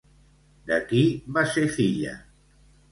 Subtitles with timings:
[0.71, 1.03] De qui
[1.37, 2.19] va ser filla?